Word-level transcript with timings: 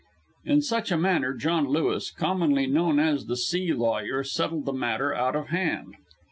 In 0.45 0.63
such 0.63 0.91
manner 0.91 1.31
John 1.35 1.67
Lewis, 1.69 2.09
commonly 2.09 2.65
known 2.65 2.97
as 2.99 3.27
the 3.27 3.37
"sea 3.37 3.71
lawyer," 3.71 4.23
settled 4.23 4.65
the 4.65 4.73
matter 4.73 5.13
out 5.13 5.35
of 5.35 5.49
hand. 5.49 5.93